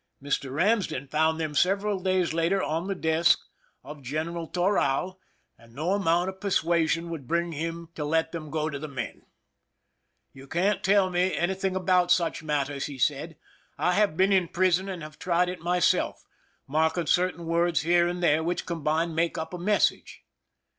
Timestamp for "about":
11.75-12.09